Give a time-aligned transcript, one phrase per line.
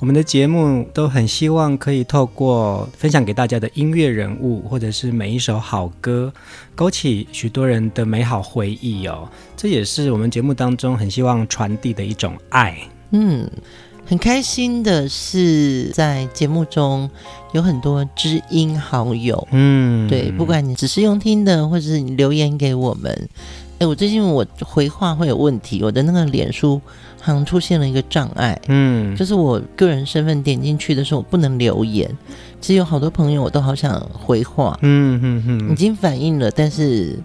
[0.00, 6.32] 我们的节目都很希望可以透过分享给大家的音乐人物，或者是每一首好歌，
[6.74, 9.28] 勾起许多人的美好回忆哦。
[9.58, 12.78] 这也是我们节目当中很希望传递的一种爱。
[13.10, 13.46] 嗯，
[14.06, 17.10] 很开心的是，在节目中
[17.52, 19.46] 有很多知音好友。
[19.50, 23.28] 嗯，对，不管你只是用听的，或者是你留言给我们。
[23.80, 26.80] 哎，我最近我回话会有问题，我的那个脸书。
[27.20, 32.10] 好像出现了一个障碍，嗯，就是我个人身份点进去的时候，我不能留言。
[32.60, 37.18] 其实有好多朋友我都好想回话，嗯嗯嗯，已经反映了，但是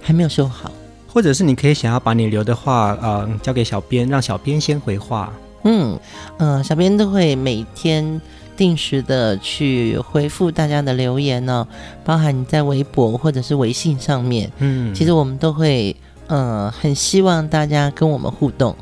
[0.00, 0.70] 还没有修好。
[1.06, 5.32] 或者是你可以想要把你留的话，呃，交给小编，让小编先回话。
[5.62, 5.98] 嗯
[6.38, 8.20] 嗯、呃，小编都会每天
[8.56, 11.68] 定时的去回复大家的留言呢、哦，
[12.04, 15.94] 包含你在微博或者是微信上面，嗯，其实我们都会，
[16.26, 18.74] 呃，很希望大家跟我们互动。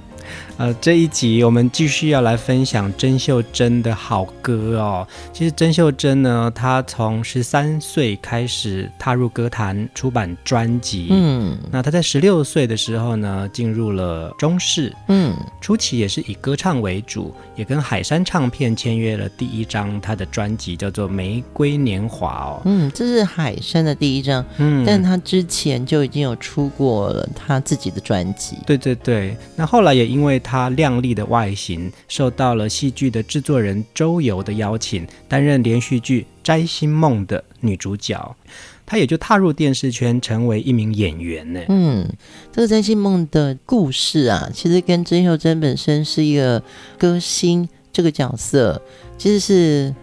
[0.62, 5.04] 呃，这一集我们继续要来分享甄秀珍的好歌哦。
[5.32, 11.08] 其实甄秀珍呢，她从十三岁开始踏入歌坛，出版专辑。
[11.10, 14.94] 嗯，那她在十六岁的时候呢，进入了中视。
[15.08, 22.62] 嗯，初期也是以歌唱为主，也跟海山唱片签约了第一张她的专辑，叫做《玫瑰年华》哦。
[22.66, 24.46] 嗯，这是海山的第一张。
[24.58, 28.58] 嗯，但她之前就已经有出过了她自己的专辑。
[28.64, 38.36] 对对对，那后来也因为她靓丽的外形，受到了戏剧的制作人周游的邀请，担任连续剧《摘星梦》的女主角，
[38.84, 41.60] 她也就踏入电视圈，成为一名演员呢。
[41.68, 42.08] 嗯，
[42.52, 46.62] 这个《摘星梦》的故事啊，其实跟曾秀珍本身是一个
[46.98, 48.80] 歌星这个角色，
[49.16, 49.94] 其实是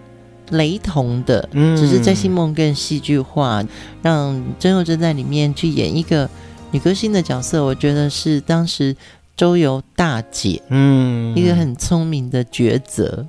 [0.52, 3.64] 雷同的，嗯，只是《摘星梦》更戏剧化，
[4.02, 6.30] 让曾秀珍在里面去演一个
[6.72, 8.96] 女歌星的角色，我觉得是当时。
[9.40, 13.26] 周游大姐，嗯，一个很聪明的抉择。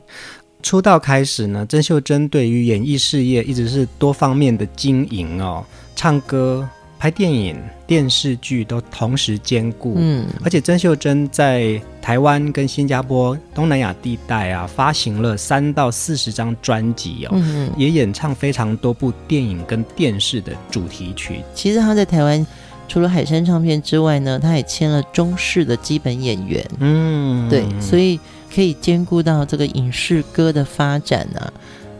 [0.61, 7.57] 出道开始呢，曾秀珍对于演艺事业一直是多方面的经营哦，唱歌、拍电影、
[7.87, 9.95] 电视剧都同时兼顾。
[9.99, 21.37] 嗯，而且曾秀珍在台湾跟新加坡、东南亚地带啊，发行了三到四十张专辑哦，嗯，也演唱非常多部电影跟电视的主题曲。
[21.55, 22.45] 其实她在台湾。
[22.91, 26.69] 除了海山唱片之外呢，他也签了中视的基本演员。
[26.81, 28.19] 嗯，对，所以
[28.53, 31.53] 可以兼顾到这个影视歌的发展啊。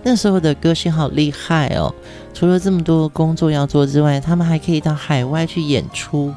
[0.03, 1.95] 那时候的歌星好厉害哦，
[2.35, 6.35] 除了这么多工作要做之外，他们还可以到海外去演出。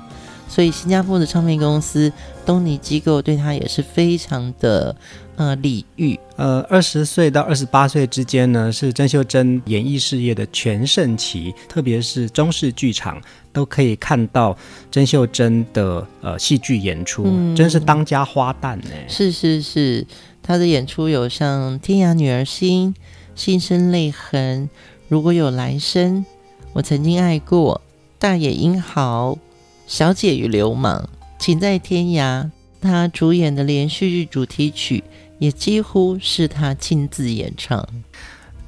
[0.48, 2.14] 所以新加坡的唱片公司
[2.46, 4.96] 东尼机构对他也是非常的
[5.36, 6.20] 呃李煜。
[6.36, 13.22] 呃，二十岁到二十八岁之间呢，是甄秀珍演艺事业的全盛期，特别是中式剧场
[13.52, 14.58] 都可以看到
[14.90, 18.90] 甄秀珍的呃戏剧演出，嗯，真是当家花旦呢。
[19.08, 20.06] 是是是，
[20.42, 22.94] 她的演出有像《天涯女儿心》
[23.42, 24.68] 《心生泪痕》，
[25.08, 26.26] 如果有来生，
[26.74, 27.82] 我曾经爱过，
[28.18, 29.38] 大野英豪。
[29.86, 32.50] 小姐与流氓，请在天涯。
[32.82, 35.04] 她主演的连续剧主题曲
[35.40, 37.88] 也几乎是他亲自演唱。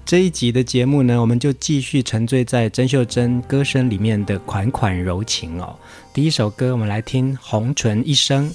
[0.05, 5.75] 这一集的节目呢，我们就继续沉醉在甄秀珍歌声里面的款款柔情哦。
[6.13, 8.51] 第一首歌，我们来听《红唇一生》。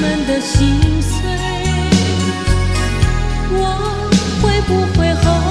[0.00, 1.18] 们的心碎。
[3.50, 3.64] 我
[4.40, 5.47] 会不会后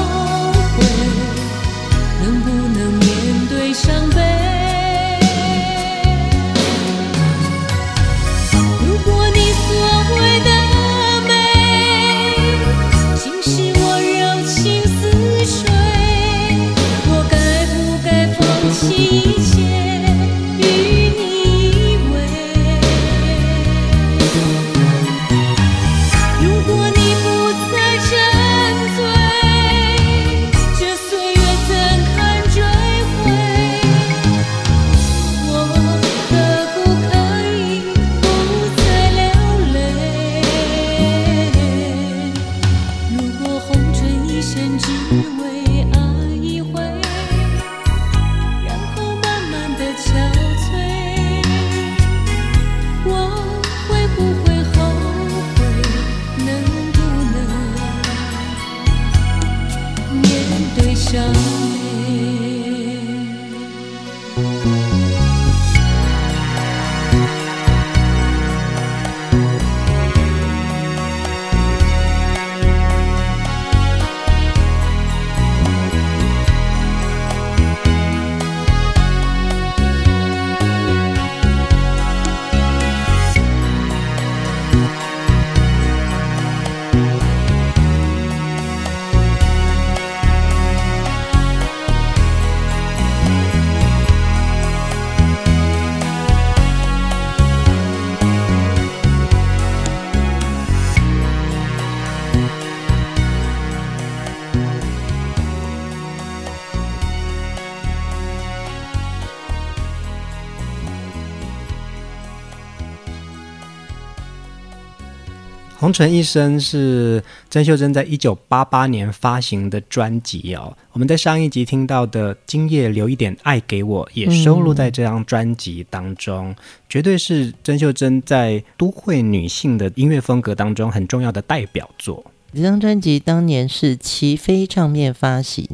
[115.88, 120.76] 红尘一生是曾秀珍在一九八八年发行的专辑哦。
[120.92, 126.56] 我们在上一集听到的《今夜留一点爱给我》也收录在这张专辑当中，嗯、
[126.90, 132.22] 绝对是曾秀珍在都会女性的音乐风格当中很重要的代表作。
[132.54, 135.66] 这张专辑当年是齐飞唱片发行，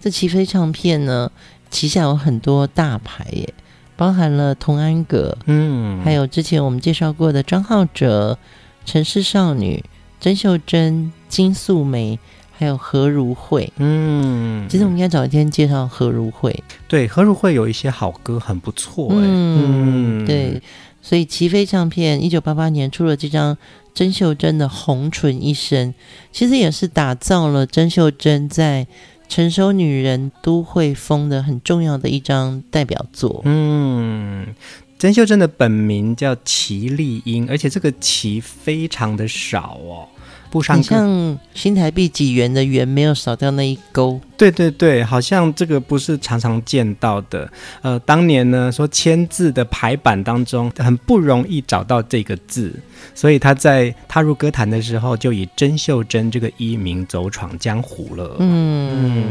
[0.00, 1.30] 这齐飞唱片呢，
[1.70, 3.54] 旗下有很多大牌耶，
[3.94, 8.36] 包含了童安格，嗯，还有之前我们介绍过的张浩哲。
[8.84, 9.82] 城市少女
[10.20, 12.18] 曾秀珍、金素梅，
[12.52, 13.72] 还有何如慧。
[13.76, 16.62] 嗯，其实我们应该找一天介绍何如慧。
[16.88, 19.08] 对，何如慧有一些好歌，很不错。
[19.10, 20.62] 嗯，嗯对。
[21.02, 23.58] 所以齐飞唱片一九八八年出了这张
[23.94, 25.92] 曾秀珍的《红唇一生》，
[26.32, 28.86] 其实也是打造了曾秀珍在
[29.28, 33.42] 成熟女人都会风的很重要的一张代表作。
[33.44, 34.46] 嗯。
[34.98, 40.08] 曾秀珍的本名叫齐丽英，而且这个“齐”非常的少哦。
[40.50, 44.20] 不上歌，像新台币几元的元没有少掉那一勾。
[44.36, 47.50] 对对对，好像这个不是常常见到的。
[47.82, 52.72] 呃，当年呢说签字的排版当中很不容易找到这个字，
[53.16, 58.36] 所以他在踏入歌坛的时候就以曾秀珍这个艺名走闯江湖了。
[58.38, 58.92] 嗯。
[58.94, 59.24] 嗯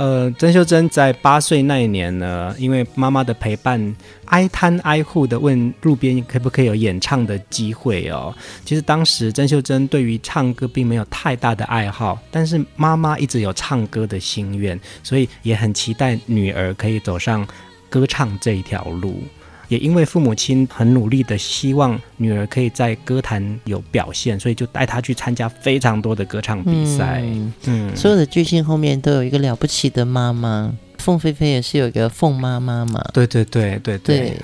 [0.00, 8.34] 呃，曾秀珍在八岁那一年呢，因为妈妈的陪伴，挨摊挨户的问路边可不可以有演唱的机会哦。
[8.64, 17.46] 其实当时曾秀珍对于唱歌并没有太大的爱好，但是妈妈一直有唱歌的心愿，所以也很期待女儿可以走上
[17.90, 19.22] 歌唱这一条路。
[19.70, 27.22] 也因为父母亲很努力的希望女儿可以在歌坛有表现，所以就带她去参加非常多的歌唱比赛。
[27.22, 33.00] 嗯，嗯，所有的巨星后面都有一个了不起的妈妈，凤飞飞也是有一个凤妈妈嘛。
[33.14, 34.36] 对对对对对，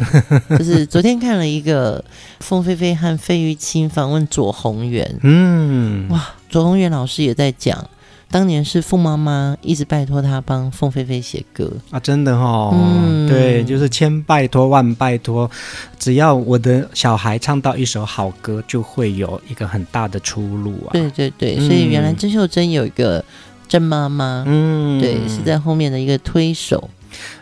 [0.49, 2.03] 对就是昨天看了一个
[2.39, 5.13] 凤飞飞和费玉清访问左宏元。
[5.25, 7.85] 嗯，哇，左宏元老师也在讲。
[8.31, 11.73] 当年是凤妈妈一直拜托他帮凤飞飞写歌。
[11.91, 15.51] 啊，真的哦，嗯、对，就是千拜托万拜托，
[15.99, 20.91] 只要我的小孩唱到一首好歌，就会有一个很大的出路啊。
[20.93, 23.25] 对对对，所以原来曾秀珍有一个
[23.69, 26.91] 郑妈妈，嗯，对，是在后面的一个推手，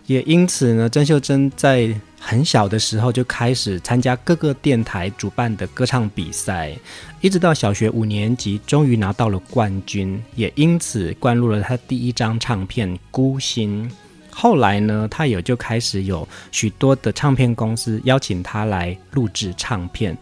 [0.07, 1.95] 也因此呢，郑秀珍在。
[2.27, 6.75] 很小的时候就开始参加各个电台主办的歌唱比赛，
[7.21, 13.87] 一直到小学五年级，终于拿到了冠军，也因此灌入了他第一张唱片《孤星》。
[14.31, 20.17] 后来呢，他也就开始有许多的唱片公司邀请他来录制唱片。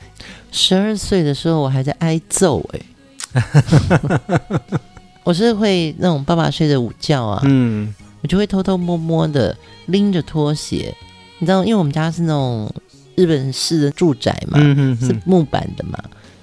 [0.51, 2.81] 十二岁的时候，我还在挨揍哎，
[5.23, 10.95] 我是会那种爸爸睡着午觉啊，嗯，我就会偷偷摸摸的拎着拖鞋。
[11.39, 12.73] 你知道，因为我们家是那种
[13.17, 15.99] 日本式的住宅嘛，嗯、哼哼是木板的嘛，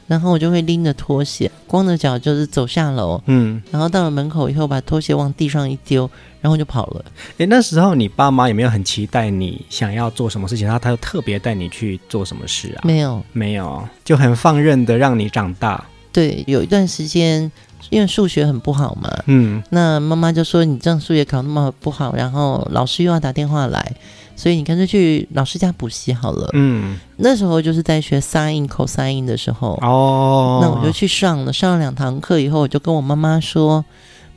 [0.07, 6.09] 然后我就会拎着拖鞋，光着脚就是走下楼，嗯，然后到了门口以后，把拖鞋往地上一丢，
[6.41, 7.05] 然后就跑了。
[7.38, 10.65] 诶，那时候你爸妈有没有很期待你想要做什么事情？
[10.65, 12.81] 然后他就特别带你去做什么事啊？
[12.83, 15.86] 没有，没有，就很放任的让你长大。
[16.12, 17.50] 对，有一段时间
[17.89, 23.95] 因为数学很不好嘛，嗯，那妈妈就说你这样数学考那么不好，然后老师又要打电话来。
[24.36, 26.50] 所以你干脆去老师家补习好了。
[26.53, 29.77] 嗯，那时候就是在学 sin、cosine 的时候。
[29.81, 33.83] 哦，那我就去上了，上了两堂课以后，我就跟我妈妈说：“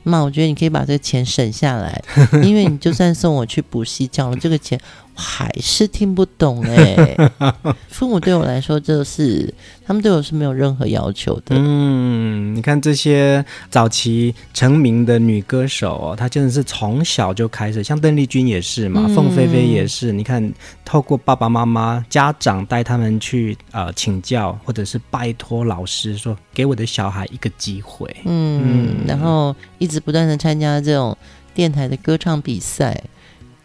[0.03, 2.03] 妈，我觉得你可以把这个钱省下来，
[2.43, 4.77] 因为你就算送我去补习，缴了这个钱。”
[5.15, 7.15] 还是听不懂哎，
[7.89, 9.53] 父母对我来说就是，
[9.85, 11.55] 他们对我是没有任何要求的。
[11.55, 20.11] 嗯，你看这些早期成名的女歌手哦，她真的是从小就开始，像邓丽君也是嘛，凤飞飞也是。
[20.11, 20.51] 你看，
[20.83, 28.09] 透过爸爸妈妈、家长带他们去呃请教，或者是拜托老师说，给我的小孩一个机会。
[28.25, 31.15] 嗯，嗯，然后一直不断的参加这种
[31.53, 33.03] 电台的歌唱比赛。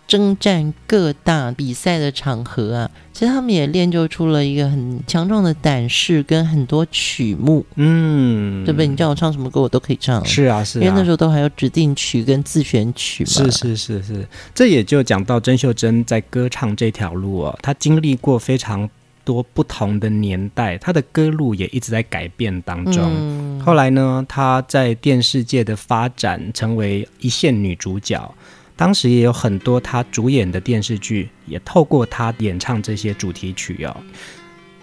[0.08, 8.86] 征战各大比赛的场合啊，其实他们也练就出了一个很强壮的胆识跟很多曲目，嗯，对不对？
[8.86, 10.24] 你叫我唱什么歌，我都可以唱。
[10.24, 13.30] 是啊，是啊，因为那时候都还有指定曲跟自选曲嘛。
[13.30, 18.88] 是是是是，这也就讲到曾秀珍在歌唱这条路哦，她经历过非常
[19.24, 23.04] 多不同的年代，她的歌路也一直在改变当中。
[23.04, 28.34] 嗯，后来呢，她在电视界的发展成为一线女主角。
[28.78, 33.96] 当时也有很多他主演的电视剧，也透过他演唱这些主题曲哦。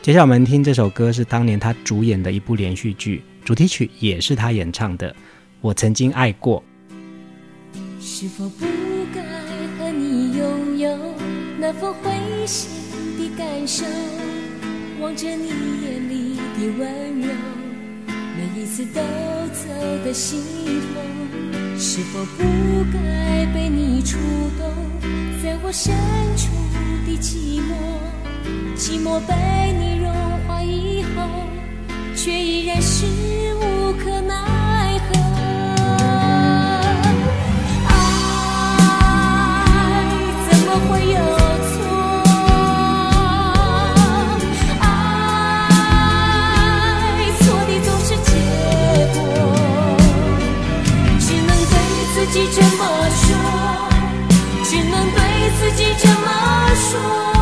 [0.01, 5.15] 接下来我们听这首歌，是当年他主演的一部连续剧，主题曲也是他演唱的。
[5.61, 6.61] 我曾经爱过。
[8.01, 8.65] 是否不
[9.13, 9.21] 该
[9.79, 10.97] 和你拥有
[11.57, 12.11] 那份灰
[12.45, 12.69] 心
[13.17, 13.85] 的感受？
[14.99, 17.33] 望着你眼里的温柔，
[18.35, 18.99] 每一次都
[19.53, 19.69] 走
[20.03, 21.64] 得心痛。
[21.77, 22.44] 是否不
[22.91, 24.17] 该被你触
[24.58, 24.74] 动，
[25.44, 25.94] 在我深
[26.38, 26.50] 处
[27.05, 27.74] 的寂寞，
[28.75, 29.34] 寂寞被
[29.74, 30.13] 你融
[30.48, 31.22] 化以后，
[32.15, 33.05] 却依然是
[33.55, 34.34] 无可奈
[55.65, 57.34] 自己这么说。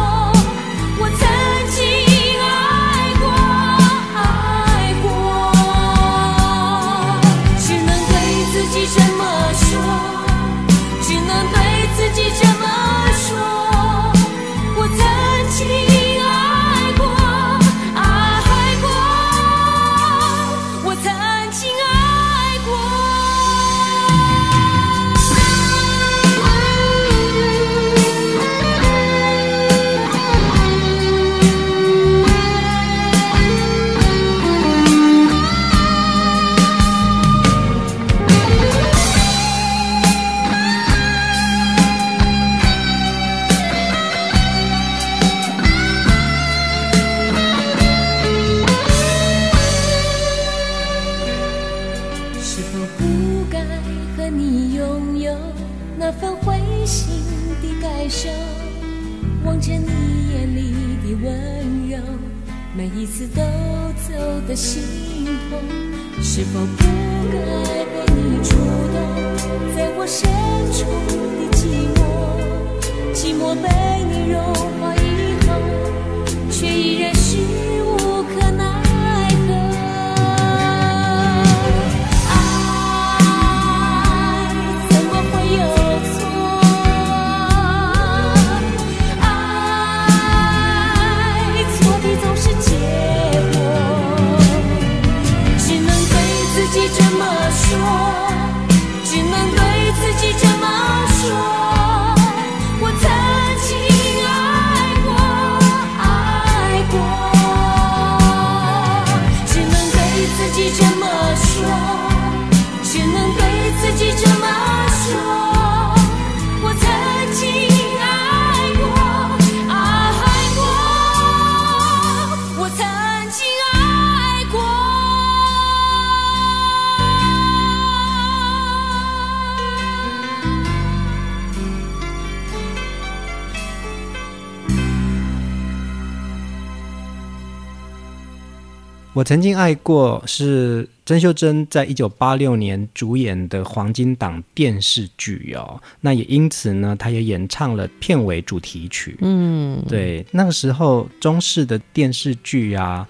[139.23, 145.81] 我曾经爱过，是曾秀珍在一九八六年主演的黄金档电视剧哦。
[146.01, 149.17] 那也因此呢，她也演唱了片尾主题曲。
[149.21, 153.07] 嗯，对，那个时候中式的电视剧啊，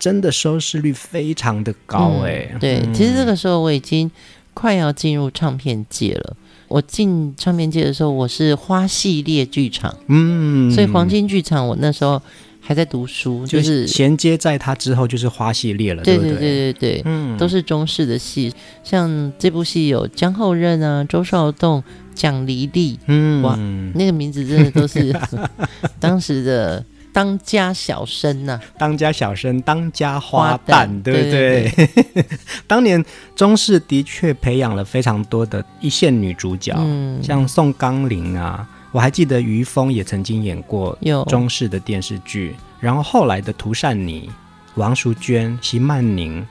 [0.00, 2.58] 真的收视率非常的高哎、嗯。
[2.58, 4.10] 对，其实这个时候我已经
[4.54, 6.36] 快要进入唱片界了。
[6.66, 12.20] 我进唱片界的时候，我是花系列剧场，嗯，所以黄金剧场我那时候。
[12.64, 16.38] 还在读书，就是衔接在他之后就是花系列了，对对对？
[16.38, 21.82] 对对，嗯，都是中式的戏，像这部戏有江厚任啊、周少栋、
[22.14, 23.56] 蒋黎丽，嗯，哇，
[23.94, 25.12] 那个名字真的都是
[25.98, 31.30] 当时的当家小生呐、啊，当家小生、当家花旦，对不对？
[31.30, 32.24] 对对对。
[32.68, 38.66] 当年中视的确培养了非常多的一线女主角，嗯，像宋刚龄啊。
[38.92, 44.30] 我还记得于峰也曾经演过中式的电视剧，然后后来的涂善妮、
[44.74, 46.46] 王淑娟、席曼宁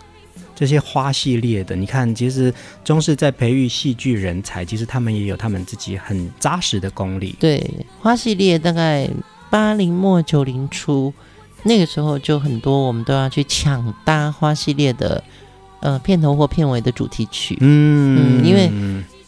[0.55, 2.51] 这些花系列的，你看，其实
[2.83, 7.35] 中式在培育戏剧人才，其实他们也有他们自己很扎实的功力。
[7.39, 7.63] 对，
[7.99, 9.07] 花系列大概
[9.51, 11.13] 八零末九零初
[11.63, 15.23] 那个时候就很多，我们都要去抢搭花系列的
[15.79, 17.55] 呃片头或片尾的主题曲。
[17.61, 18.71] 嗯，嗯，因为。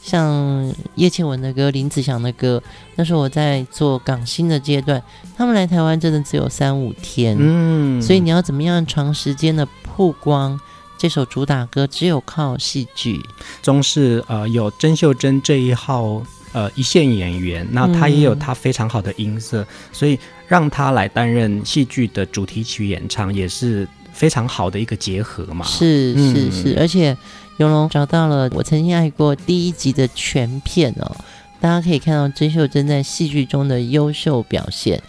[0.04, 2.62] 像叶倩文的歌、林子祥的歌，
[2.96, 5.02] 那时候我在做港星的阶段，
[5.38, 10.60] 他们来台湾真的只有三五天，嗯，所以你要怎么样长时间的曝光
[10.98, 13.18] 这首主打歌，只有靠戏剧。
[13.62, 25.66] 中视呃有甄秀珍这一号呃一线演员，那他也有他非常好的音色，嗯、所以让他来担任戏剧的主题曲演唱，也是非常好的一个结合嘛。
[25.66, 27.18] 是是是，嗯、而且。
[27.58, 31.16] 永龙找到了我曾经爱过第一集的全片哦，
[31.62, 35.02] 大家可以看到甄秀珍在戏剧中的优秀表现。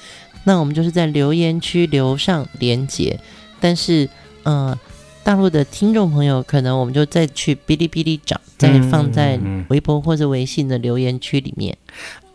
[0.45, 3.19] 那我们就是在留言区留上连结，
[3.61, 4.07] 但是，
[4.43, 4.79] 呃，
[5.23, 11.75] 大陆的听众朋友可能我们就再去哔哩哔哩找，再放在微博或者微信的留言区里面。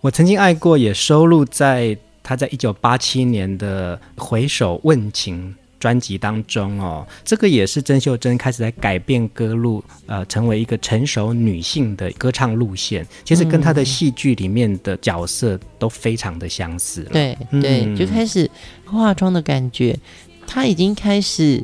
[0.02, 5.56] 我曾经爱过也收录在他在一九八七年的《回首问情》。
[5.80, 13.08] 专辑当中哦，这个也是曾秀珍开始在改变歌路，呃，成为一个成熟女性的歌唱路线。
[13.24, 17.04] 其实跟她的戏剧里面的角色都非常的相似。
[17.12, 18.50] 对对，就开始
[18.86, 19.98] 化妆的感觉，
[20.46, 21.64] 她已经开始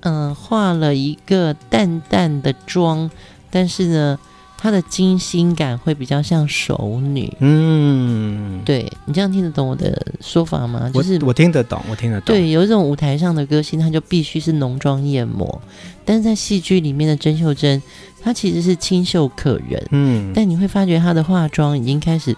[0.00, 3.10] 嗯、呃、化了一个淡淡的妆，
[3.50, 4.18] 但是呢。
[4.60, 10.90] 她的精心感会比较像熟女，嗯，对，你这样听得懂我的说法吗？
[10.92, 12.34] 就是我，我听得懂，我听得懂。
[12.34, 15.62] 对，有一种舞台上的歌星，她就必须是浓妆艳抹，
[16.04, 17.80] 但是在戏剧里面的甄秀珍，
[18.20, 22.36] 她其实是清秀可人，嗯，但你会发觉她的化妆已经开始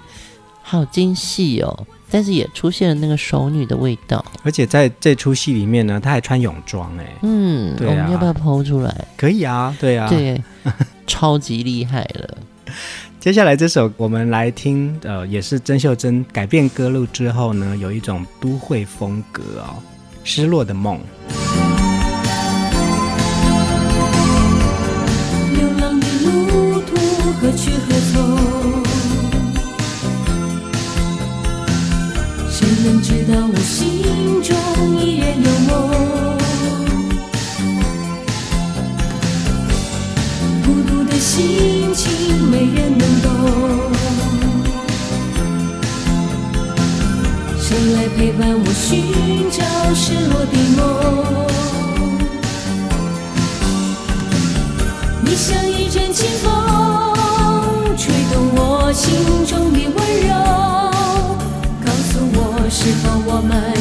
[0.60, 4.22] 好精细哦，但是也出现了那个熟女的味道。
[4.42, 8.94] 而且在这出戏里面呢，她还穿泳装，哎，嗯，对啊，我们要不要剖出来？
[9.16, 10.38] 可以啊，对啊，对。
[11.10, 12.38] 超级厉害了！
[13.18, 19.74] 接下来这首我们来听，呃，也是曾秀珍改变歌路之后呢，有一种都会风格哦，
[20.22, 20.96] 《失落的梦》。
[25.52, 26.96] 流浪的路途
[27.40, 28.14] 何去何从？
[32.48, 34.56] 谁能知道我心中
[35.00, 36.39] 依然有梦？
[41.30, 42.10] 心情
[42.50, 43.30] 没人能懂
[47.56, 49.62] 谁来陪伴我寻找
[49.94, 50.80] 失落的梦？
[55.22, 56.48] 你像一阵清风
[57.96, 60.34] 吹动我心中的温柔
[61.86, 62.38] 告诉我
[62.68, 63.79] 是否我们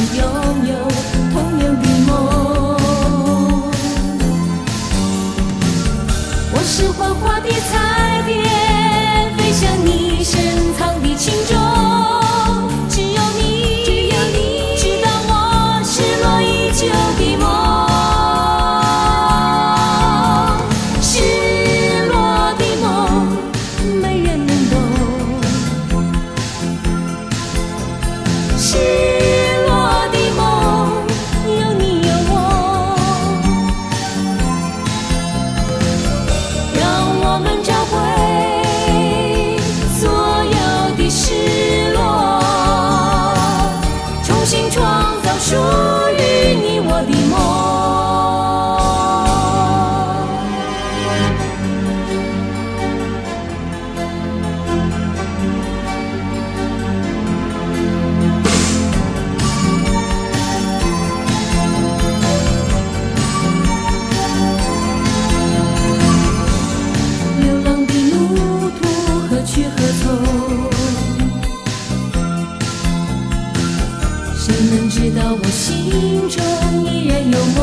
[74.50, 76.42] 谁能知道我心中
[76.84, 77.56] 依然有梦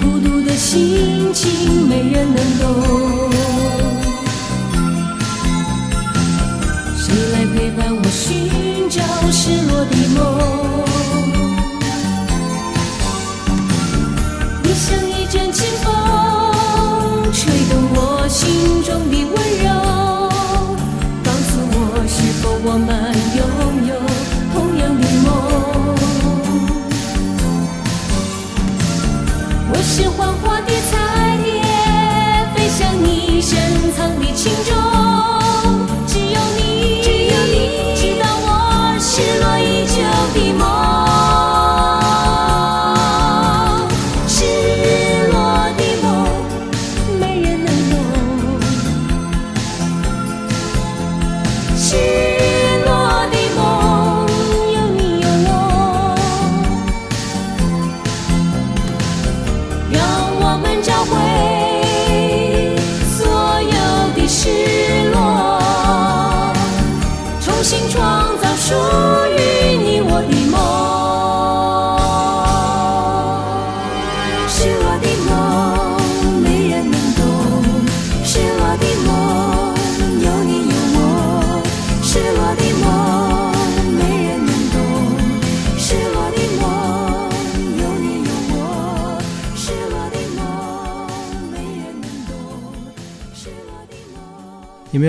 [0.00, 2.64] 孤独的心情没人能懂？
[6.96, 8.48] 谁来陪伴我寻
[8.88, 10.18] 找失落的梦
[14.62, 14.66] 你？
[14.72, 19.68] 像一阵清风吹动我心中的温柔
[22.20, 22.88] 是否我们
[23.34, 23.40] 拥
[23.88, 23.92] 有
[24.52, 25.26] 同样的梦？
[29.72, 30.92] 我是黄花的彩
[31.42, 31.48] 蝶
[32.54, 33.89] 飞向你身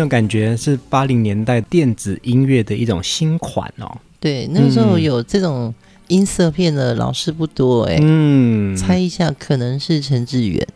[0.08, 3.98] 感觉是八零年代电子音乐的一种新款哦？
[4.20, 5.74] 对，那时候有这种
[6.08, 7.98] 音色片的老师不多哎。
[8.02, 10.68] 嗯，猜一下，可能是陈志远。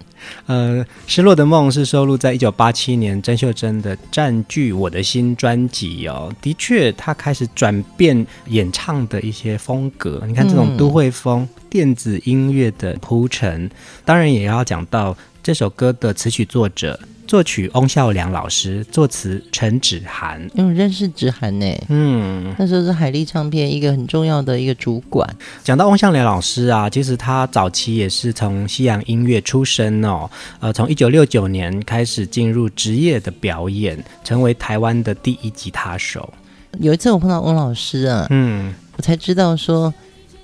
[0.48, 6.34] 呃，《失落的梦》是收录在一九八七年曾秀珍的《占据我的心》专辑哦。
[6.42, 10.24] 的确，他开始转变演唱的一些风格。
[10.26, 13.70] 你看这种都会风、嗯、电子音乐的铺陈，
[14.04, 15.16] 当然也要讲到
[15.46, 17.00] 这首歌的词曲作者。
[17.28, 20.42] 作曲翁孝良老师，作词陈芷涵。
[20.56, 25.36] 因为认识芷涵呢，嗯，那时候是海力唱片一个很重要的一个主管。
[25.64, 30.28] 讲到翁孝良老师啊，其实他早期也是从西洋音乐出身哦，
[30.60, 36.34] 呃，从一九六九年开始进入职业的表演，成为台湾的第一吉他手。
[36.80, 39.94] 有一次我碰到翁老师啊，嗯，我才知道说。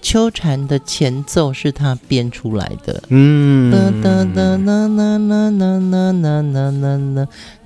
[0.01, 3.69] 秋蝉的前奏是他编出来的，嗯，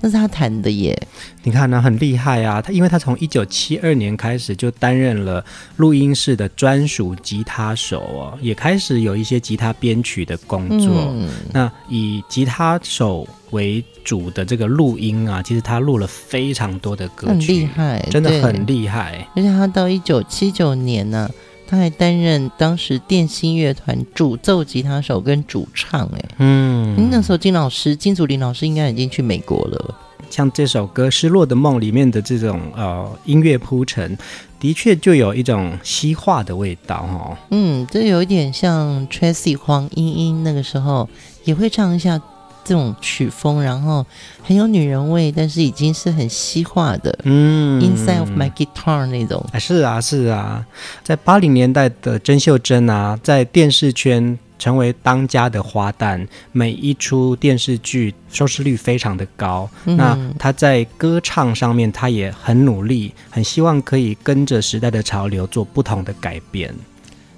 [0.00, 0.96] 那是他弹的耶。
[1.42, 2.60] 你看呢，很厉害啊！
[2.60, 5.44] 他因为他从一九七二年开始就担任了
[5.76, 11.10] 录音室的专属吉他手哦，也开始有一些吉他编曲的工作。
[11.14, 19.26] 嗯、那以吉他手为主的这个录音啊，其实他录了非常多的歌曲，很厉害，真的很厉害。
[19.34, 21.30] 而且他到一九七九年呢、啊。
[21.66, 29.94] 他还担任当时电心乐团主奏吉他手跟主唱，哎，嗯，那时候金老师金祖林老师应该已经去美国了。
[30.28, 34.16] 像这首歌《失落的梦》里面的这种呃音乐铺陈，
[34.58, 37.36] 的确就有一种西化的味道哦。
[37.50, 41.08] 嗯，这有一点像 Tracy 黄莺莺那个时候
[41.44, 42.20] 也会唱一下
[42.66, 44.04] 这种曲风，然后
[44.42, 49.46] 很有女人味，但是已经是很西化的，嗯，Inside of My Guitar 那种。
[49.60, 50.66] 是啊，是啊，
[51.04, 59.70] 在八零年代的曾秀珍啊，在电视圈成为当家的花旦，每一出电视剧收视率非常的高。
[59.84, 66.74] 嗯、那她在歌唱上面，她也很努力，很希望可以跟着时代的潮流做不同的改变。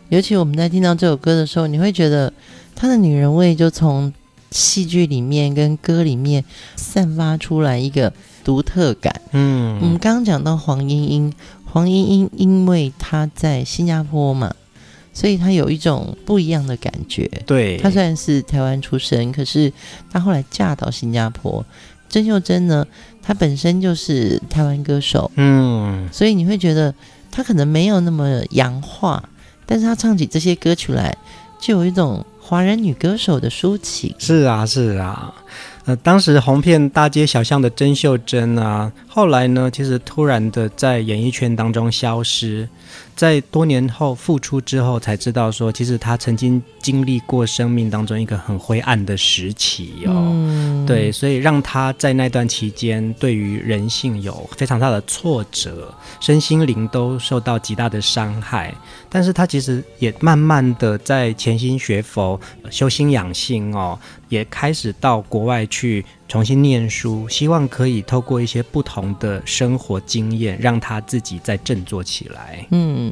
[0.09, 2.33] 尤其我们在听到这首歌的时候，你会觉得
[2.75, 4.11] 她的女人味就从
[4.51, 6.45] 戏剧里面跟歌里面
[6.77, 9.21] 散发出来一个独特感。
[9.33, 11.33] 嗯，我们刚刚讲到黄莺莺，
[11.67, 14.55] 黄莺莺因为她在新加坡嘛，
[15.13, 17.31] 所以她有一种不一样的感觉。
[17.47, 19.71] 对，她虽然是台湾出生，可是
[20.11, 21.65] 她后来嫁到新加坡。
[22.09, 22.87] 曾秀珍呢，
[23.23, 26.95] 她本身就是台湾歌手，嗯，所以你会觉得
[27.31, 29.23] 她可能没有那么洋化，
[29.67, 31.15] 但是她唱起这些歌曲来，
[31.61, 32.25] 就有一种。
[32.49, 35.35] 华人女歌手的抒情，是啊，是啊。
[35.85, 42.67] 呃，当时红遍大街小巷的甄秀珍啊，后来呢，其实突然的在演艺圈当中消失。
[43.19, 50.13] 在多年后复出之后，才知道说，其实他曾经经历过生命当中一个很灰暗的时期哦。
[50.15, 58.73] 嗯、对，所以让他在那段期间对于人性有非常大的挫折，身心灵都受到极大的伤害。
[59.09, 72.67] 但是他其实也慢慢的在潜心学佛、修心养性哦，也开始到国外去重新念书，希望可以透过一些不同的生活经验，让她自己再振作起来。
[72.71, 73.11] 嗯，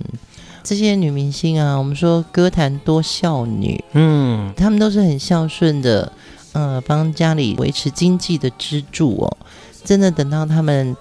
[0.63, 6.13] 这些女明星啊，我们说歌坛多孝女，嗯，她们都是很孝顺的，
[6.53, 9.37] 呃，帮家里维持经济的支柱哦。
[9.83, 10.95] 真的等到她们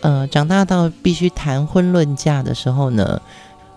[0.00, 3.22] 呃长大到必须谈婚论嫁的时候呢，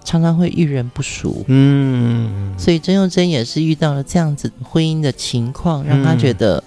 [0.03, 1.45] 常常会遇人不淑。
[1.49, 6.63] 嗯，所以曾幼珍也是遇到了这样子婚姻的情况，让她觉得。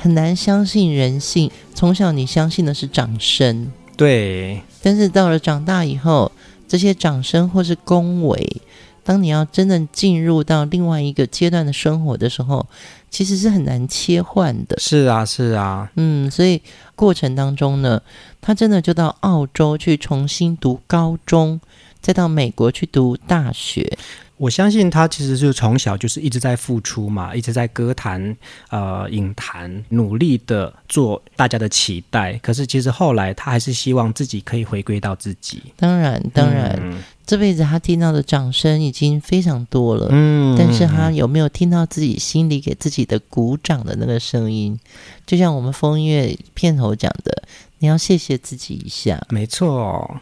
[0.00, 1.50] 很难相信人性。
[1.74, 4.62] 从小你相信的是掌声，对。
[4.82, 6.30] 但是到了长大以后，
[6.66, 8.62] 这些掌声或是恭维，
[9.02, 12.66] 当你要真正进入到另外一个阶段的生活的时候，
[13.10, 14.76] 其实是很难切换的。
[14.78, 15.90] 是啊，是啊。
[15.96, 16.62] 嗯，所以
[16.94, 18.00] 过程当中呢，
[18.40, 21.60] 他真的就到澳洲去重新读高中，
[22.00, 23.98] 再到美国去读大学。
[24.36, 28.36] 我相信他其实就从小就是一直在付出嘛，一直在歌坛、
[28.70, 32.34] 呃影坛努力的做大家的期待。
[32.34, 35.60] 可是其实后来他还是希望自己可以回归到自己。
[35.76, 40.06] 当然，当然，嗯、这辈子他听到的掌声已经非常多了。
[40.12, 44.78] 嗯，但是他有没有听到自己心里给自己的鼓掌的那个声音？
[45.26, 47.42] 就像我们风月片头讲的，
[47.80, 49.20] 你要谢谢自己一下。
[49.30, 50.20] 没错。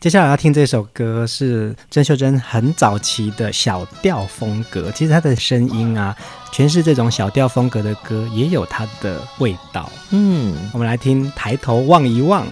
[0.00, 6.14] 接下来要听这首歌是郑秀珍很早期的小调风格，其实她的声音啊，
[6.52, 9.90] 全是这种小调风格的歌，也有它的味道。
[10.10, 12.46] 嗯，我们来听《抬头望一望》。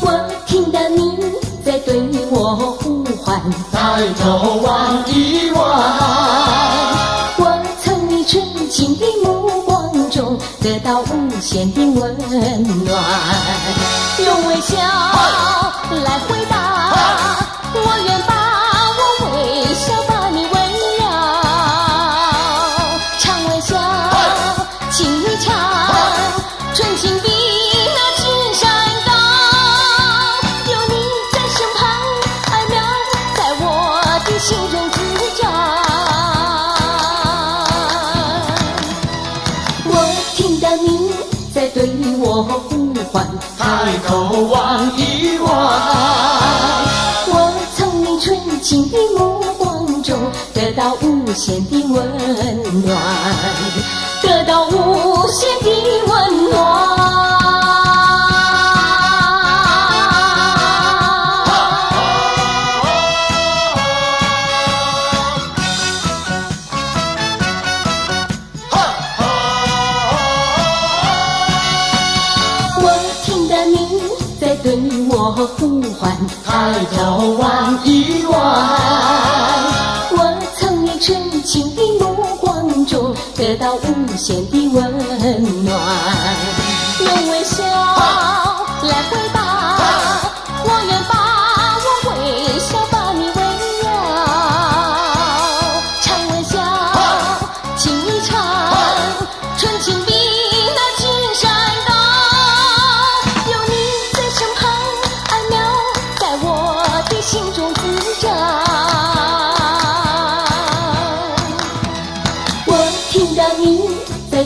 [0.00, 1.18] 我听到你
[1.64, 3.40] 在对我呼唤，
[3.72, 6.14] 抬头望一望。
[10.60, 12.16] 得到无限的温
[12.84, 13.02] 暖，
[14.18, 14.76] 用微笑
[16.04, 16.73] 来回答，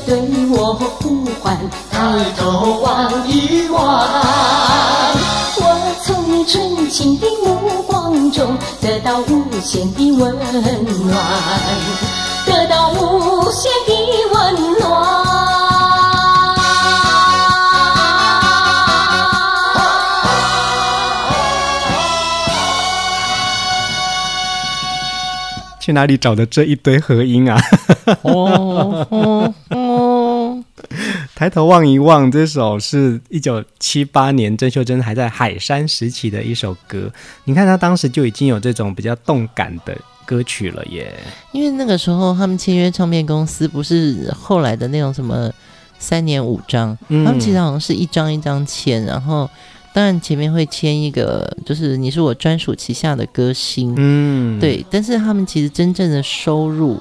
[0.09, 0.18] 对
[0.49, 1.55] 我呼唤，
[1.90, 2.01] 抬
[2.35, 4.09] 头望一望，
[5.59, 11.14] 我从你纯情的目光中得到无限的温暖，
[12.47, 13.92] 得到无限的
[14.33, 14.88] 温暖。
[25.81, 27.59] 去哪里找的这一堆合音啊？
[28.23, 29.88] 哦 哦哦！
[31.38, 37.09] 抬头望一望，这首是一九七八年郑秀珍还在海山时期的一首歌。
[37.44, 39.96] 你看，她当时就已经有这种比较动感的
[40.27, 41.16] 歌曲了耶。
[41.53, 45.48] 因为那个时候他们签约唱片公司不是后来的那种什么
[46.01, 49.48] 三年五张，嗯、他们其实好像是一张一张签，然后。
[49.94, 54.85] 当然，前面会签一个，就是你是我专属旗下的歌星，嗯，对。
[54.90, 57.01] 但是他们其实真正的收入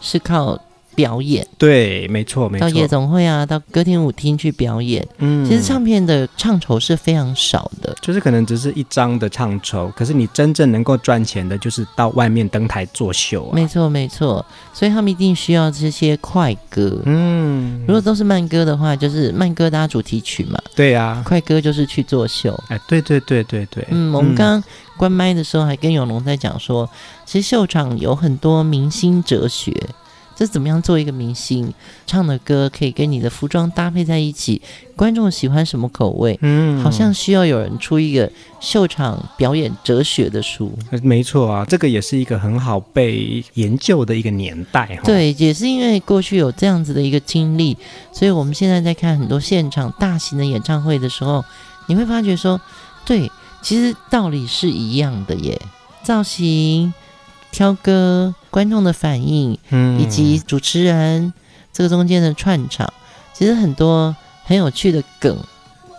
[0.00, 0.58] 是靠
[0.94, 2.68] 表演，对，没错，没错。
[2.68, 13.54] 到夜总会啊，到歌厅舞厅去表演，嗯，其实唱片的唱酬是非常少的，就是可能只是一张的唱酬，可是你真正能够赚钱的，就是到外面登台作秀啊。
[13.54, 14.44] 没错，没错。
[14.72, 24.64] 所以他们一定需要这些快歌，嗯，如果都是慢歌的话，就是慢歌搭主题曲嘛，对呀，啊，快歌就是去作秀，哎，对对对对对，嗯，我们刚刚
[24.96, 26.88] 关麦的时候还跟永龙在讲说，
[27.24, 29.72] 其实秀场有很多明星哲学。
[30.36, 31.72] 这怎么样做一个明星？
[32.06, 34.60] 唱的歌可以跟你的服装搭配在一起，
[34.96, 36.38] 观众喜欢什么口味？
[36.42, 40.76] 嗯，好像需要有人出一个秀场表演哲学的书。
[41.02, 44.98] 没错啊，这个也是一个很好被研究的一个年代。
[45.04, 47.76] 对，也是因为过去有这样子的一个经历，
[48.12, 51.44] 所以我们现在在看很多现场大型的演唱会的时候，
[51.86, 52.60] 你会发觉说，
[53.06, 53.30] 对，
[53.62, 55.60] 其实道理是一样的耶，
[56.02, 56.92] 造型。
[57.54, 61.32] 挑歌、观众的反应，嗯，以及主持人
[61.72, 62.92] 这个中间的串场，
[63.32, 65.38] 其实很多很有趣的梗，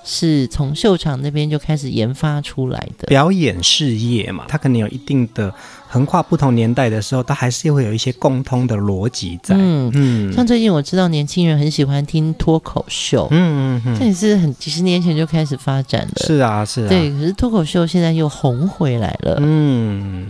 [0.04, 3.08] 是从秀场那边就开始研发出来的。
[3.08, 5.54] 表演事业嘛，它可能有一定的
[5.88, 9.56] 横跨不同年代的时候，它还是会有一些共通的逻辑在。
[9.58, 16.26] 嗯嗯，像最近我知道年轻人很喜欢听脱口秀，嗯嗯嗯，这也是很几十年前就开始发展的。
[16.28, 19.38] 是啊是啊，对，可是脱口秀现在又红回来了。
[19.40, 20.28] 嗯。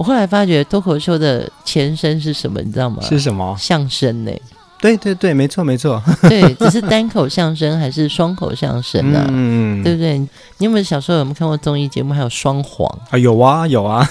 [0.00, 3.02] 我后来发觉脱口秀的前身是什么，你知道吗？
[3.02, 3.54] 是什么？
[3.58, 4.32] 相声呢？
[4.80, 6.02] 对对对，没错没错。
[6.22, 9.22] 对， 只是单口相声还是双口相声呢？
[9.28, 10.16] 嗯，对不对？
[10.16, 12.14] 你有没有小时候有没有看过综艺节目？
[12.14, 13.18] 还有双簧啊？
[13.18, 14.02] 有啊有啊。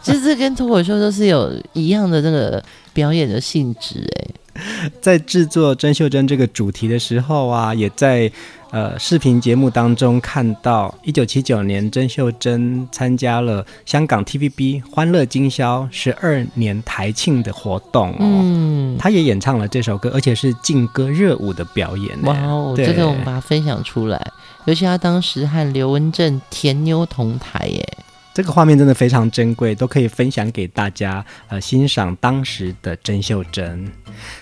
[0.00, 4.30] 其实这跟脱口秀都是有一样的那个表演的性质哎。
[5.00, 8.30] 在制作甄秀珍这个主题的时候啊，也在。
[8.72, 22.20] 呃，视频节目当中看到，一九七九年甄秀珍参加了香港 TVB《欢乐今宵》十二年台庆的活动哦，嗯，她也演唱了这首歌，而且是劲歌热舞的表演。
[22.22, 24.20] 哇哦，这个我们把它分享出来，
[24.66, 27.98] 尤其她当时和刘文正甜妞同台耶。
[28.36, 33.90] 这个画面真的非常珍贵，都可以分享给大家，呃，欣赏当时的曾秀珍。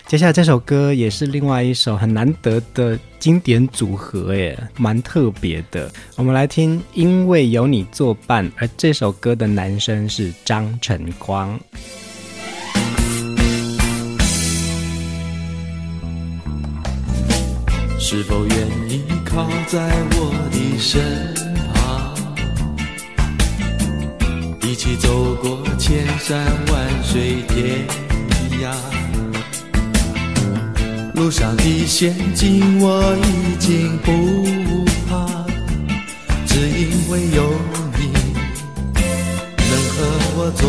[0.09, 5.89] 接下来这首歌也是另外一首很难得的经典组合，耶，蛮特别的。
[6.17, 11.57] 我们来听《因为有你作伴》，而这首歌的男声是张晨光。
[18.01, 21.54] 是否愿意靠在我的身？
[24.67, 26.43] 一起走过千山
[26.73, 27.87] 万水天
[28.63, 28.75] 涯，
[31.15, 34.43] 路上的险境我已经不
[35.07, 35.27] 怕，
[36.47, 37.53] 只因为有
[37.99, 38.11] 你
[39.59, 39.99] 能和
[40.37, 40.67] 我作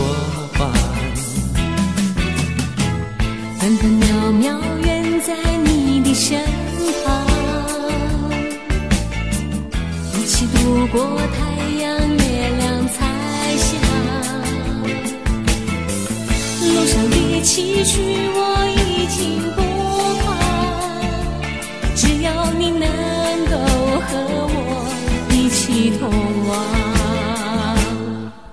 [17.85, 18.01] 的崎岖
[18.33, 19.61] 我已经不
[20.25, 20.25] 怕，
[21.95, 22.27] 只要
[22.57, 22.89] 你能
[23.45, 23.53] 够
[24.07, 24.09] 和
[24.49, 24.57] 我
[25.29, 26.09] 一起同
[26.47, 26.51] 往。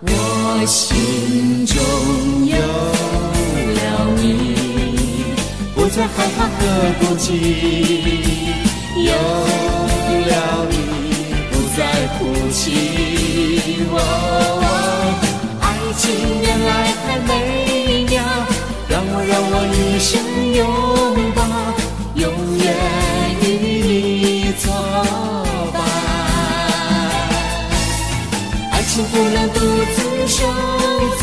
[0.02, 0.06] 我
[0.66, 1.74] 心中
[2.46, 2.56] 有
[3.72, 3.80] 了
[4.20, 4.22] 你，
[5.74, 6.60] 不再害怕和
[7.00, 7.26] 孤寂；
[8.98, 9.10] 有
[10.28, 10.32] 了
[10.68, 10.74] 你，
[11.50, 11.80] 不再
[12.18, 12.20] 哭
[12.50, 12.60] 泣。
[13.94, 13.96] 哦，
[15.62, 15.64] 爱
[15.96, 16.02] 情
[16.42, 16.70] 原来
[17.06, 17.61] 太美。
[19.54, 20.10] 我一生
[20.54, 20.60] 拥
[21.34, 21.40] 抱，
[22.14, 22.24] 永
[22.56, 22.64] 远
[23.42, 23.44] 与
[23.84, 24.64] 你作
[25.74, 25.76] 伴。
[28.70, 29.60] 爱情不能独
[29.92, 29.96] 自
[30.26, 30.38] 收
[31.18, 31.22] 藏，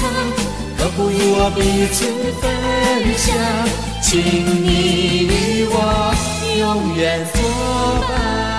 [0.77, 1.59] 何不与我彼
[1.91, 1.97] 此
[2.39, 2.45] 分
[3.17, 3.27] 享，
[4.03, 4.09] 请
[4.63, 4.67] 你
[5.25, 5.73] 与我
[6.59, 7.35] 永远作
[8.07, 8.58] 伴。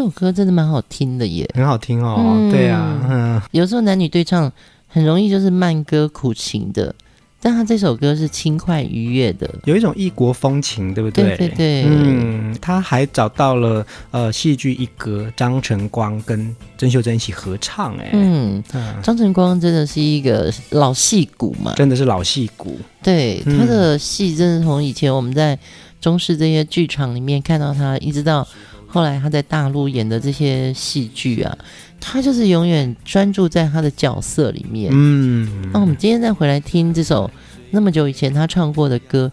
[0.00, 2.16] 这首歌真的蛮好听的耶，很好听哦。
[2.26, 4.50] 嗯、对、啊，嗯，有时候男女对唱
[4.88, 6.94] 很容易就是慢歌苦情的，
[7.38, 11.36] 但他这首歌是轻快愉悦的，有一种异国风情，对不对？
[11.36, 18.64] 对对对，嗯，他还找到了呃戏剧一哥张晨光跟曾秀珍一起合唱，哎，嗯，
[19.02, 25.58] 张晨光真的是一个老戏骨嘛，真的是老戏骨，对，他的戏真的从以前我们在
[26.00, 28.48] 中视这些剧场里面看到他，一直到。
[28.90, 31.56] 后来他在大陆演的这些戏剧啊，
[32.00, 34.90] 他就是永远专注在他的角色里面。
[34.92, 37.30] 嗯，那我们今天再回来听这首
[37.70, 39.30] 那么久以前他唱过的歌，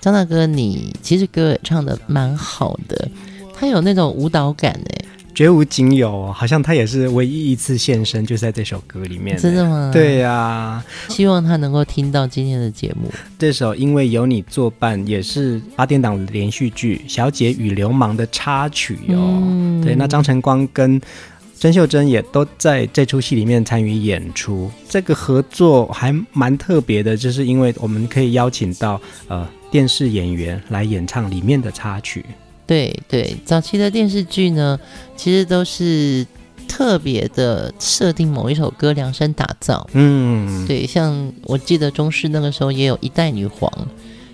[0.00, 3.08] 张大哥，你其实歌也唱的蛮好的，
[3.54, 5.04] 他有那种舞蹈感哎。
[5.36, 9.36] 绝无仅有，好像他也是唯一一次现身，就在这首歌里面。
[9.36, 9.90] 真的吗？
[9.92, 13.12] 对呀、啊，希望他能够听到今天的节目。
[13.38, 19.42] 这首因为有你作伴，也是八点档连续剧《小姐与流氓》的插曲哟、哦。
[19.42, 20.98] 嗯、对，那张晨光跟
[21.54, 24.70] 曾秀珍也都在这出戏里面参与演出。
[24.88, 32.24] 这个合作还蛮特别的，就是因为我们可以邀请到呃电视演员来演唱里面的插曲。
[32.66, 34.78] 对对，早期的电视剧呢，
[35.16, 36.26] 其实都是
[36.66, 39.88] 特别的设定某一首歌量身打造。
[39.92, 43.70] 嗯，对，像我记得中视那个时候也有一代女皇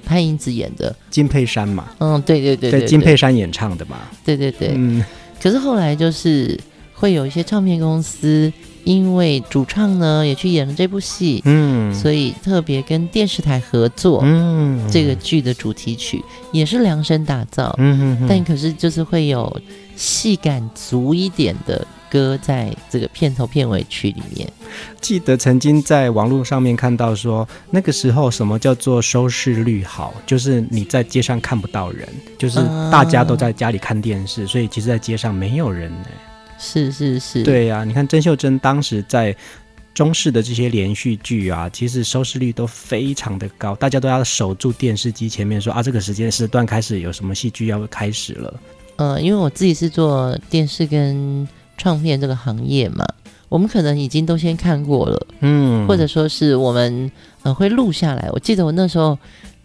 [0.04, 1.88] 潘迎紫演的金佩珊嘛。
[1.98, 3.98] 嗯，对对对对，对金佩珊演唱的嘛。
[4.24, 4.72] 对对对。
[4.74, 5.04] 嗯，
[5.40, 6.58] 可是后来就是
[6.94, 8.52] 会有一些唱片公司。
[8.84, 16.22] 因为主唱呢也去演了这部戏，嗯，所以特别跟电视台合作，嗯，这个剧的主题曲
[16.52, 19.60] 也是量身打造，嗯哼哼，但可是就是会有
[19.94, 24.50] 戏感足一点的歌在这个片头片尾曲里面。
[25.00, 32.08] 记得曾经在网络上面看到说，那个时候什么叫做收视率好，就是你在街上看不到人，
[32.38, 32.58] 就是
[32.90, 36.08] 大家都在家里看电视，所以其实在街上没有人呢。
[36.62, 39.36] 是是是，对呀、啊，你看曾秀珍当时在
[39.92, 48.60] 中式的这些连续剧啊，其实收视率都非常的高，大家都要守住电视机前面说啊，这个时间时段开始有什么戏剧要开始了。
[48.96, 51.46] 呃，因为我自己是做电视跟
[51.76, 53.04] 唱片这个行业嘛，
[53.48, 57.10] 我们可能已经都先看过了，嗯，或者说是我们
[57.42, 58.30] 呃会录下来。
[58.32, 59.18] 我记得我那时候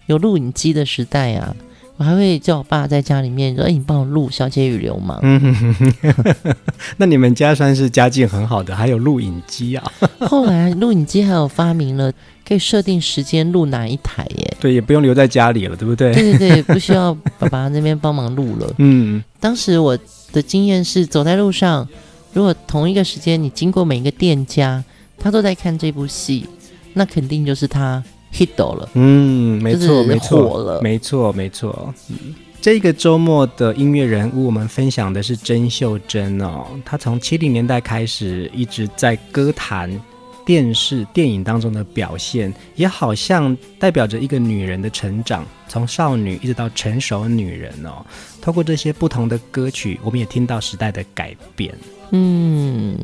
[0.08, 1.56] 有录影机的时代啊。
[1.98, 6.56] 我还会叫我爸在家里面说：“哎，你帮我录《小姐与流氓》。”嗯哼哼哼，
[6.98, 9.92] 那你们家算是家境很好的，还有录影机啊。
[10.22, 12.12] 后来录影机还有发明了，
[12.48, 14.58] 可以设定时间录哪一台耶？
[14.60, 16.14] 对，也不用留在家里了，对不对？
[16.14, 18.74] 对对对， 不需要爸爸那边帮忙录了。
[18.78, 19.98] 嗯，当时我
[20.32, 21.88] 的经验是走在路上。
[22.34, 24.84] 如果同一个时间你经过每一个店家，
[25.18, 26.46] 他都在看这部戏，
[26.94, 28.04] 那肯定就是他
[28.34, 28.90] hit 了。
[28.94, 31.94] 嗯，没错，没错了，没错，没错。
[32.10, 36.66] 嗯，这个周末的音乐人物，我们分享的是甄秀珍哦。
[36.84, 40.00] 她从七零年代开始一直在歌坛。
[40.46, 48.06] 电视、电影当中的表现，也好像代表着一个女人的成长，从少女一直到成熟女人哦。
[48.40, 51.76] 透过这些不同的歌曲，我们也听到时代的改变。
[52.12, 52.98] 嗯，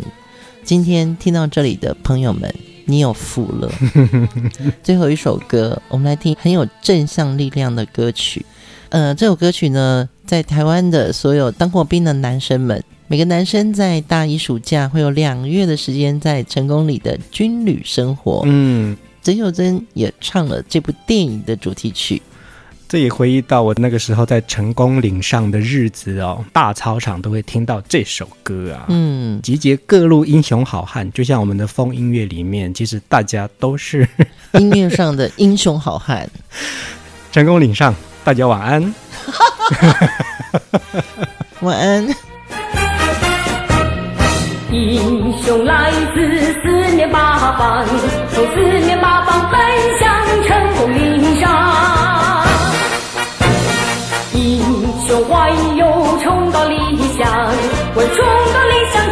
[0.63, 2.49] 今天听到这里的朋友们，
[2.85, 3.71] 你有福了。
[4.83, 8.45] 最后一首歌，我们来听很有正向力量的歌曲。
[8.89, 12.83] 呃，这首歌曲呢，在台湾的所有当过兵的男生们。
[13.07, 18.41] 每个男生在大一暑假会有两个月的时间在成功里的军旅生活。
[18.45, 22.21] 嗯，曾秀珍也唱了这部电影的主题曲，
[22.93, 28.85] 这也回忆到我那个时候在成功岭上的日子哦，大操场都会听到这首歌啊。
[28.89, 34.07] 嗯，集结各路英雄好汉，就像我们的风音乐里面，其实大家都是
[34.59, 36.29] 音乐上的英雄好汉。
[37.33, 38.93] 成功岭上，大家晚安。
[41.61, 42.07] 晚安。
[44.71, 47.87] 英雄来自四面八方，
[48.31, 49.59] 从四面八方奔
[49.99, 51.72] 向成功岭上。
[55.05, 56.75] 胸怀有崇高理
[57.17, 57.27] 想，
[57.95, 59.03] 为崇高理想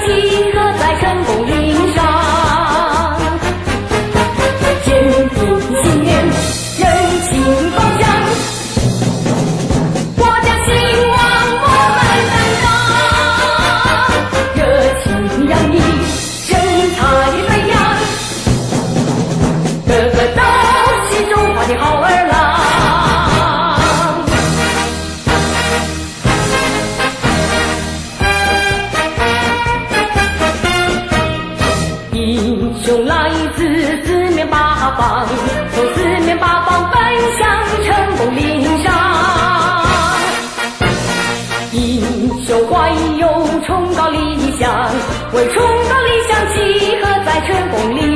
[45.54, 48.11] 崇高理想，集合在成功里。